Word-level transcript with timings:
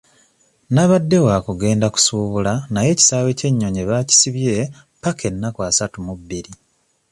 Nabadde 0.73 1.17
wa 1.27 1.35
kugenda 1.47 1.85
kusuubula 1.93 2.53
naye 2.73 2.89
ekisaawe 2.93 3.31
ky'ennyoni 3.39 3.81
baakisibye 3.89 4.53
ppaka 4.99 5.23
ennaku 5.29 5.59
asatu 5.69 5.97
mu 6.05 6.13
bbiri. 6.19 6.51